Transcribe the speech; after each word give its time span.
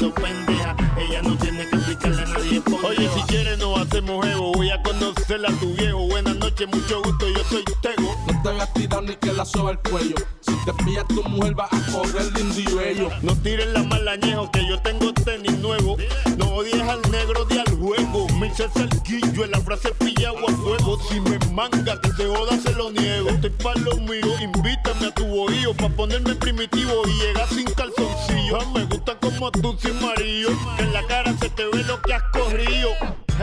hablando 0.00 0.14
pendeja. 0.14 0.76
Ella 0.96 1.22
no 1.22 1.36
tiene 1.36 1.68
que 1.68 1.76
explicarle 1.76 2.22
a 2.22 2.26
nadie 2.26 2.62
Oye, 2.84 3.08
si 3.14 3.20
quieres 3.22 3.58
no 3.58 3.76
hacemos 3.76 4.26
ego. 4.26 4.52
Voy 4.52 4.70
a 4.70 4.82
conocerla 4.82 5.48
a 5.48 5.52
tu 5.52 5.74
viejo. 5.74 6.06
Buenas 6.08 6.36
noches, 6.36 6.68
mucho 6.68 7.02
gusto, 7.02 7.28
yo 7.28 7.44
soy 7.44 7.64
Tego. 7.82 8.16
No 8.26 8.42
te 8.42 8.48
hagas 8.48 8.72
tirar 8.74 9.02
ni 9.02 9.16
que 9.16 9.32
la 9.32 9.44
soba 9.44 9.72
el 9.72 9.78
cuello. 9.78 10.16
Si 10.40 10.52
te 10.64 10.72
pillas 10.84 11.06
tu 11.08 11.22
mujer 11.24 11.58
va 11.58 11.68
a 11.70 11.92
correr 11.92 12.32
lindo 12.34 12.60
y 12.60 12.74
bello. 12.74 13.08
No 13.22 13.34
tires 13.36 13.68
la 13.68 13.82
malañejo 13.82 14.50
que 14.50 14.66
yo 14.66 14.80
tengo 14.80 15.12
tenis 15.12 15.58
nuevo. 15.58 15.96
No 16.36 16.46
odies 16.54 16.82
al 16.82 17.02
negro 17.10 17.44
de 17.44 17.60
al 17.60 17.78
juego. 17.78 18.26
Me 18.38 18.48
hice 18.48 18.68
cerquillo 18.70 19.44
en 19.44 19.50
la 19.50 19.60
frase 19.60 19.90
pilla 19.98 20.30
a 20.30 20.52
fuego. 20.52 20.98
Si 21.08 21.20
me 21.20 21.38
manga 21.52 22.00
que 22.00 22.10
se 22.12 22.26
joda 22.26 22.58
se 22.58 22.72
lo 22.72 22.90
niego. 22.90 23.28
Estoy 23.30 23.50
pa' 23.50 23.74
lo 23.76 23.96
mío, 23.96 24.34
invítame 24.40 25.06
a 25.06 25.14
tu 25.14 25.26
bohío 25.26 25.74
pa' 25.74 25.88
ponerme 25.90 26.34
primitivo 26.34 27.02
y 27.06 27.12
llegar 27.20 27.48
sin 27.48 27.66
calzoncillo. 27.66 28.58
Ah, 28.60 28.66
me 28.74 28.89
gusta 29.14 29.28
como 29.28 29.50
tú 29.50 29.76
sin 29.80 30.00
marido. 30.00 30.50
Que 30.76 30.84
en 30.84 30.92
la 30.92 31.06
cara 31.06 31.32
se 31.38 31.48
te 31.50 31.64
ve 31.64 31.82
lo 31.84 32.00
que 32.02 32.14
has 32.14 32.22
corrido. 32.32 32.90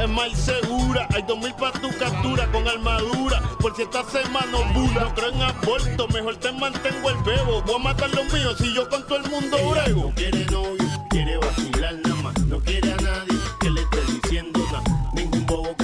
Es 0.01 0.09
más 0.09 0.31
segura, 0.37 1.07
hay 1.13 1.23
dos 1.23 1.39
mil 1.39 1.53
pa' 1.55 1.71
tu 1.71 1.89
captura 1.97 2.45
con 2.51 2.67
armadura. 2.67 3.41
Por 3.59 3.75
si 3.75 3.83
esta 3.83 4.03
semana 4.03 4.57
bula. 4.73 5.01
No 5.01 5.15
creo 5.15 5.29
en 5.29 5.41
aborto, 5.41 6.07
mejor 6.09 6.37
te 6.37 6.51
mantengo 6.51 7.09
el 7.09 7.17
bebo. 7.23 7.61
Voy 7.63 7.75
a 7.75 7.79
matar 7.79 8.09
los 8.11 8.31
míos 8.31 8.55
si 8.59 8.73
yo 8.73 8.87
con 8.89 9.05
todo 9.07 9.17
el 9.17 9.29
mundo 9.29 9.57
brego. 9.71 10.07
No 10.07 10.15
quiere 10.15 10.45
novio, 10.45 11.07
quiere 11.09 11.37
vacilar 11.37 11.95
nada 11.95 12.15
más. 12.21 12.39
No 12.45 12.59
quiere 12.59 12.93
a 12.93 12.97
nadie 12.97 13.37
que 13.59 13.69
le 13.69 13.81
esté 13.81 14.01
diciendo 14.01 14.59
nada. 14.71 15.11
Ningún 15.13 15.45
bobo 15.45 15.75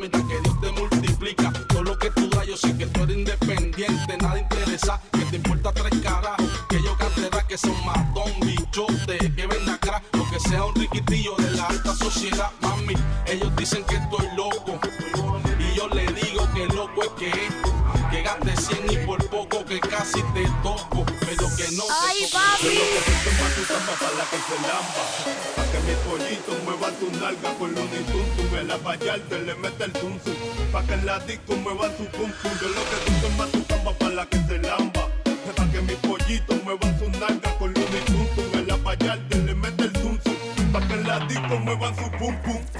mira 0.00 0.18
que 0.28 0.40
Dios 0.40 0.60
te 0.60 0.72
multiplica. 0.72 1.52
Todo 1.68 1.82
lo 1.82 1.98
que 1.98 2.10
tú 2.10 2.28
das, 2.30 2.46
yo 2.46 2.56
sé 2.56 2.76
que 2.76 2.86
tú 2.86 3.02
eres 3.02 3.16
independiente, 3.16 4.16
nada 4.18 4.38
interesa. 4.38 5.00
Que 5.12 5.24
te 5.24 5.36
importa 5.36 5.72
tres 5.72 6.00
carajos. 6.02 6.46
Que 6.68 6.82
yo 6.82 6.96
cantera 6.96 7.46
que 7.46 7.58
son 7.58 7.74
matón, 7.84 8.30
bichote, 8.40 9.18
que 9.18 9.46
venda 9.46 9.78
crack. 9.78 10.02
Lo 10.14 10.28
que 10.30 10.40
sea 10.40 10.64
un 10.64 10.74
riquitillo 10.74 11.34
de 11.36 11.50
la 11.52 11.66
alta 11.66 11.94
sociedad, 11.96 12.50
mami. 12.60 12.94
Ellos 13.26 13.54
dicen 13.56 13.84
que 13.84 13.96
estoy 13.96 14.26
loco. 14.36 14.78
Y 15.58 15.76
yo 15.76 15.88
le 15.88 16.06
digo 16.12 16.46
que 16.54 16.66
loco 16.66 17.02
es 17.02 17.10
que 17.18 17.28
es. 17.30 17.52
Que 18.10 18.22
gaste 18.22 18.56
100 18.56 18.92
y 18.92 19.06
por 19.06 19.24
poco 19.28 19.64
que 19.64 19.80
casi 19.80 20.22
te 20.34 20.44
toco. 20.62 21.04
Pero 21.20 21.46
que 21.56 21.68
no 21.76 21.84
Ay, 22.02 22.18
te 22.20 22.30
toco. 22.30 22.44
papi. 22.44 22.78
Pa' 23.38 23.54
tu 23.54 23.64
samba, 23.64 23.92
pa' 23.98 24.12
la 24.16 24.24
que 24.30 24.38
se 24.46 24.56
lamba. 24.62 25.02
Pa' 25.56 25.64
que 25.72 25.78
mis 25.80 25.96
pollitos 26.06 26.54
muevan 26.54 26.55
tu 26.98 27.10
nalga 27.20 27.52
con 27.58 27.74
Looney 27.74 28.04
Tunes. 28.10 28.60
En 28.60 28.68
la 28.68 28.76
vallarta 28.78 29.38
le 29.38 29.54
mete 29.54 29.84
el 29.84 29.92
zum. 29.92 30.18
Pa' 30.72 30.82
que 30.86 30.94
en 30.94 31.06
la 31.06 31.18
disco 31.20 31.56
muevan 31.56 31.90
su 31.96 32.04
pum 32.06 32.30
pum. 32.42 32.52
Yo 32.60 32.68
lo 32.68 32.82
que 32.90 32.96
tú 33.04 33.12
tomas 33.22 33.50
tu 33.52 33.64
samba 33.68 33.92
pa' 33.98 34.10
la 34.10 34.26
que 34.26 34.38
se 34.48 34.58
lamba. 34.58 35.08
Pa' 35.56 35.70
que 35.70 35.80
mis 35.82 35.96
pollitos 35.96 36.62
muevan 36.64 36.98
su 36.98 37.08
nalga 37.10 37.50
con 37.58 37.72
Looney 37.74 38.02
Tunes. 38.06 38.54
En 38.54 38.66
la 38.66 38.76
vallarta 38.76 39.36
le 39.36 39.54
mete 39.54 39.84
el 39.84 39.92
zum. 40.00 40.18
Pa' 40.72 40.80
que 40.86 40.94
en 40.94 41.06
la 41.06 41.20
disco 41.26 41.58
muevan 41.58 41.94
su 41.96 42.10
pum 42.18 42.34
pum. 42.44 42.75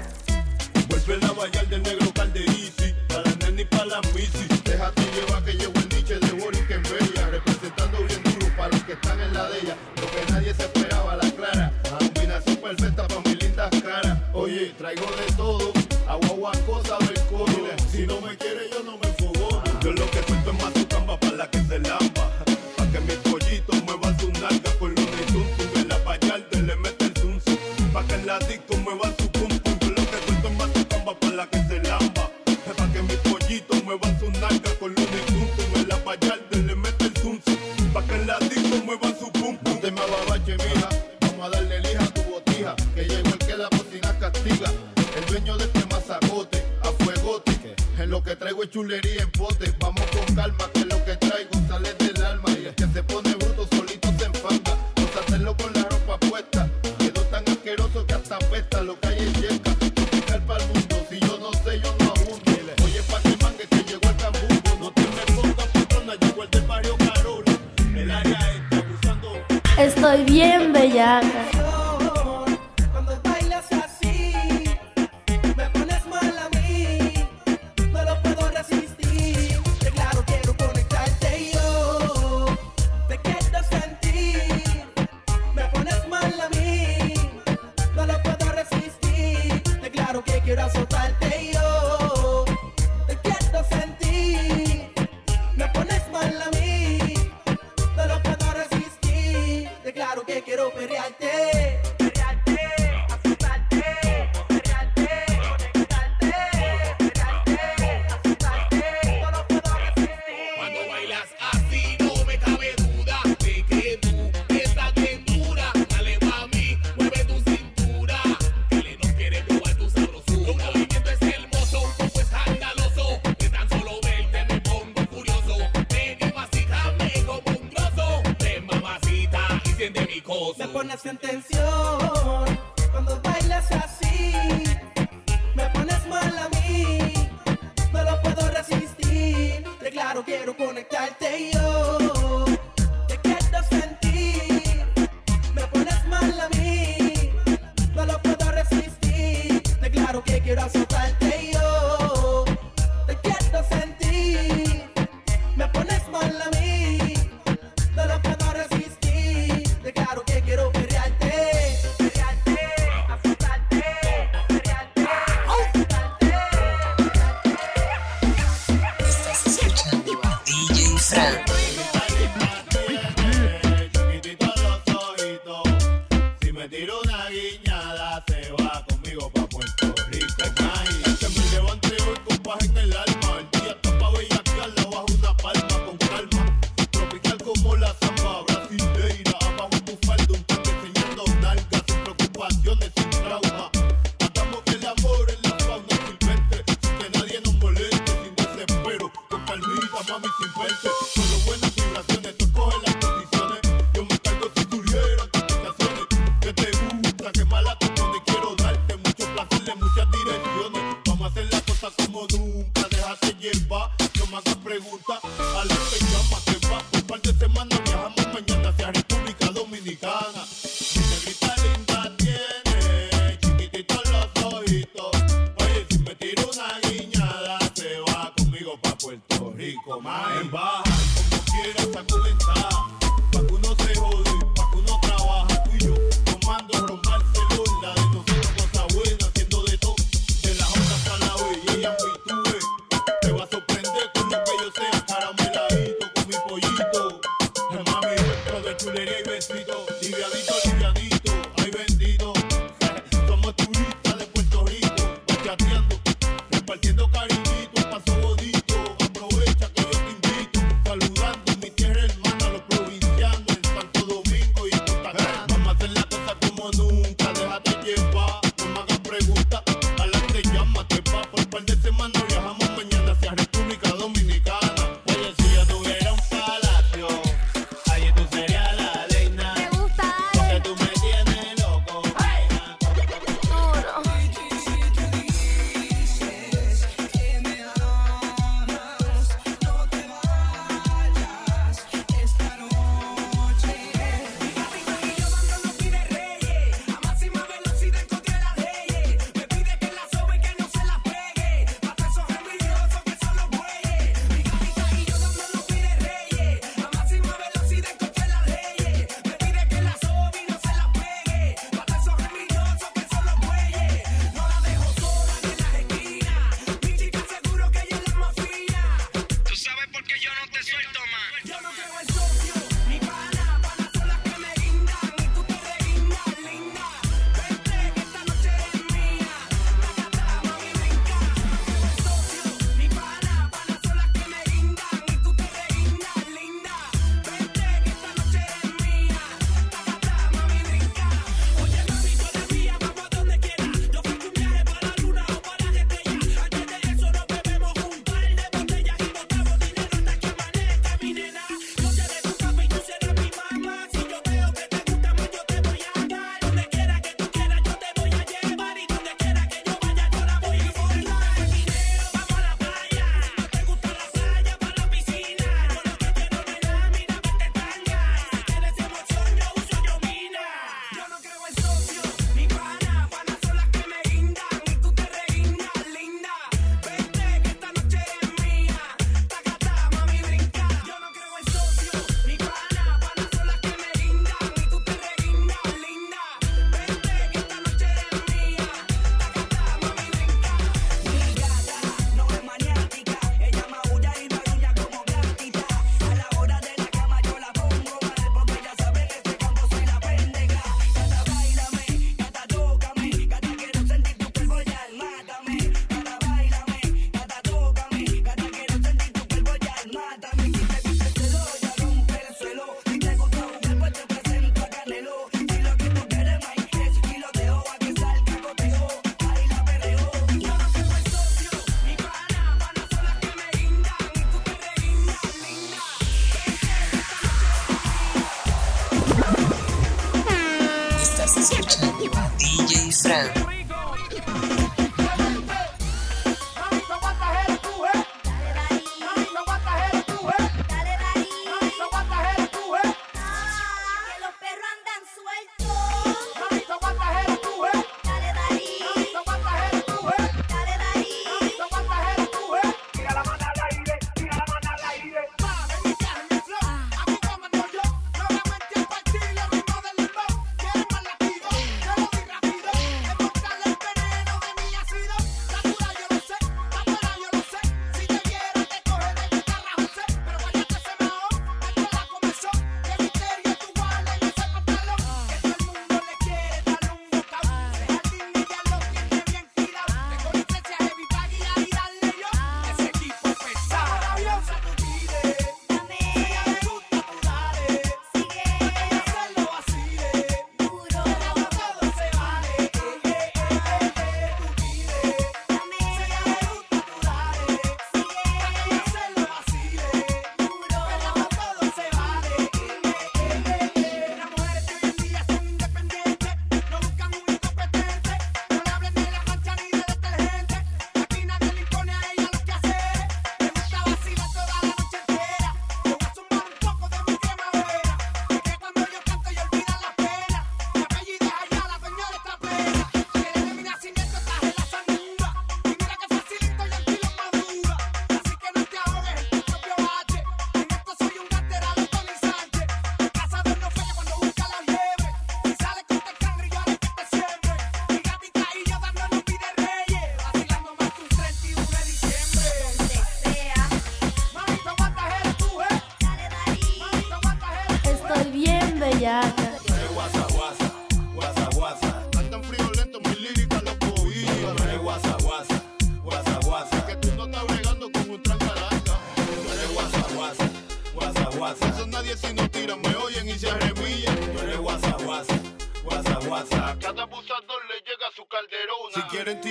Chulería 48.77 49.23
en 49.23 49.31
pote. 49.31 49.76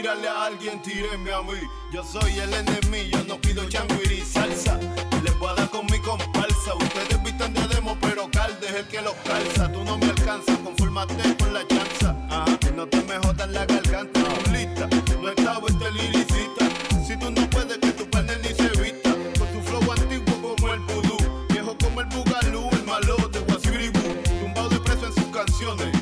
Tirarle 0.07 0.29
a 0.29 0.45
alguien, 0.45 0.81
a 1.35 1.43
mí. 1.43 1.59
Yo 1.93 2.05
soy 2.05 2.39
el 2.39 2.55
enemigo, 2.55 3.19
no 3.27 3.41
pido 3.41 3.69
changuiri 3.69 4.21
salsa. 4.21 4.79
Les 5.25 5.37
voy 5.41 5.49
a 5.51 5.55
dar 5.55 5.71
con 5.71 5.85
mi 5.87 5.99
comparsa. 5.99 6.75
Ustedes 6.79 7.21
visten 7.25 7.53
de 7.53 7.67
demo, 7.67 7.97
pero 8.01 8.31
Calde 8.31 8.69
es 8.69 8.75
el 8.75 8.87
que 8.87 9.03
los 9.03 9.15
calza. 9.25 9.73
Tú 9.73 9.83
no 9.83 9.99
me 9.99 10.07
alcanzas, 10.07 10.57
confórmate 10.59 11.37
con 11.37 11.53
la 11.53 11.67
chanza. 11.67 12.15
Ajá, 12.31 12.57
que 12.59 12.71
no 12.71 12.87
te 12.87 13.03
me 13.03 13.17
jodan 13.19 13.53
la 13.53 13.67
garganta. 13.67 14.21
Lista, 14.53 14.89
no 15.21 15.29
estaba 15.29 15.67
este 15.67 15.91
liricita. 15.91 16.69
Si 17.05 17.17
tú 17.17 17.29
no 17.33 17.51
puedes, 17.51 17.79
que 17.79 17.91
tu 17.91 18.09
panel 18.09 18.41
ni 18.43 18.55
se 18.55 18.69
vista. 18.81 19.11
Con 19.11 19.49
tu 19.49 19.61
flow 19.63 19.93
antiguo 19.93 20.57
como 20.57 20.73
el 20.73 20.81
vudú. 20.81 21.17
Viejo 21.49 21.77
como 21.83 22.01
el 22.01 22.07
bugalú, 22.07 22.69
el 22.71 22.85
malote, 22.85 23.41
guasibiribú. 23.41 24.01
Tumbado 24.41 24.69
de 24.69 24.79
preso 24.79 25.07
en 25.07 25.15
sus 25.15 25.27
canciones. 25.33 25.96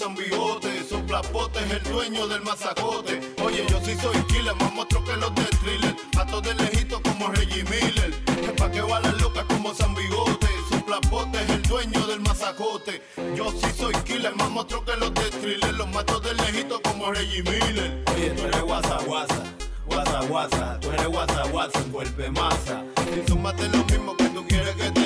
Locas 0.00 0.14
como 0.14 0.14
San 0.14 0.14
Bigote. 0.14 0.84
Son 0.88 1.06
plapotes, 1.06 1.70
el 1.70 1.82
dueño 1.82 2.26
del 2.26 2.42
masacote. 2.42 3.20
Oye, 3.42 3.64
yo 3.68 3.80
sí 3.84 3.94
soy 4.00 4.16
killer, 4.24 4.54
más 4.56 4.72
monstruo 4.72 5.04
que 5.04 5.16
los 5.16 5.34
de 5.34 5.44
thriller. 5.44 5.96
Mato 6.16 6.40
de 6.40 6.54
lejito 6.54 7.00
como 7.02 7.28
Reggie 7.28 7.64
Miller. 7.64 8.12
Pa' 8.56 8.70
que 8.70 8.80
balan 8.80 9.16
locas 9.18 9.44
como 9.44 9.74
San 9.74 9.94
Bigote. 9.94 10.46
Son 10.68 10.82
plapotes, 10.82 11.48
el 11.50 11.62
dueño 11.62 12.06
del 12.06 12.20
masacote. 12.20 13.02
Yo 13.36 13.50
sí 13.50 13.70
soy 13.76 13.94
killer, 14.04 14.34
más 14.36 14.50
monstruo 14.50 14.84
que 14.84 14.96
los 14.96 15.12
de 15.14 15.30
thriller. 15.30 15.74
Los 15.74 15.88
mato 15.88 16.20
de 16.20 16.34
lejito 16.34 16.80
como 16.82 17.12
Reggie 17.12 17.42
Miller. 17.42 18.02
Oye, 18.14 18.30
tú 18.30 18.44
eres 18.44 18.62
guasa, 18.62 18.98
guasa. 19.06 19.42
Guasa, 19.86 20.20
guasa, 20.26 20.80
tú 20.80 20.90
eres 20.90 21.06
guasa, 21.06 21.42
guasa, 21.50 21.82
golpe 21.90 22.30
masa. 22.30 22.84
Si 23.12 23.26
sumaste 23.26 23.68
lo 23.68 23.84
mismo 23.84 24.16
que 24.16 24.28
tú 24.28 24.46
quieres 24.46 24.74
que 24.76 24.90
te 24.92 24.99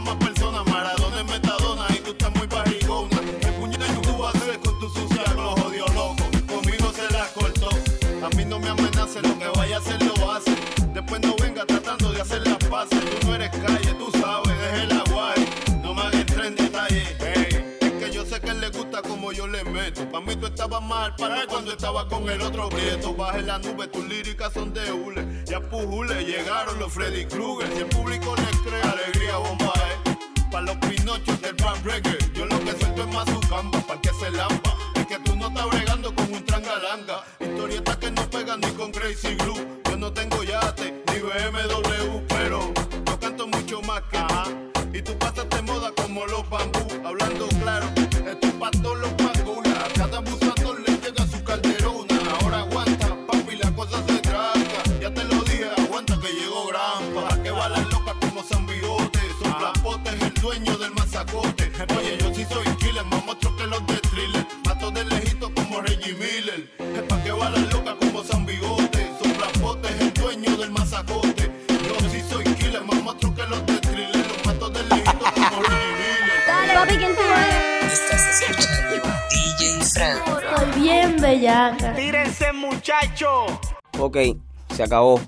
mí, 0.00 0.10
hacen 0.10 0.35
yo 19.36 19.46
le 19.46 19.62
meto. 19.64 20.08
Pa' 20.10 20.20
mí 20.20 20.34
tú 20.36 20.46
estabas 20.46 20.82
mal 20.82 21.14
para 21.16 21.46
cuando 21.46 21.72
estaba 21.72 22.08
con 22.08 22.28
el 22.28 22.40
otro 22.40 22.68
prieto. 22.68 23.14
Baje 23.14 23.42
la 23.42 23.58
nube, 23.58 23.86
tus 23.88 24.04
líricas 24.08 24.52
son 24.52 24.72
de 24.72 24.90
hule. 24.90 25.44
Ya 25.44 25.60
pujule, 25.60 26.24
llegaron 26.24 26.78
los 26.78 26.92
Freddy 26.92 27.26
Krueger. 27.26 27.70
Si 27.74 27.80
el 27.80 27.86
público 27.86 28.34
les 28.36 28.56
cree, 28.60 28.82
alegría 28.82 29.36
bomba, 29.36 29.72
eh. 29.76 30.16
Pa' 30.50 30.62
los 30.62 30.76
pinochos 30.76 31.40
del 31.42 31.54
pan 31.56 31.76
reggae. 31.84 32.18
Yo 32.34 32.46
lo 32.46 32.58
que 32.60 32.72
suelto 32.72 33.02
es 33.02 33.14
más 33.14 33.28
su 33.28 33.40
camba, 33.48 33.78
pa' 33.80 34.00
que 34.00 34.10
se 34.18 34.30
lampa. 34.30 34.74
Es 34.94 35.06
que 35.06 35.18
tú 35.18 35.36
no 35.36 35.48
estás 35.48 35.66
bregando 35.70 36.14
con 36.14 36.32
un 36.32 36.44
trangalanga. 36.44 37.24
Historietas 37.38 37.96
que 37.98 38.10
no 38.10 38.30
pegan 38.30 38.60
ni 38.60 38.70
con 38.70 38.90
Crazy 38.90 39.34
Glue. 39.36 39.82
Yo 39.84 39.96
no 39.96 40.12
tengo 40.12 40.42
yate 40.42 41.04
ni 41.12 41.18
BMW, 41.20 41.95
Tírense, 81.96 82.52
muchachos. 82.52 83.52
Ok, 83.98 84.16
se 84.74 84.82
acabó. 84.82 85.20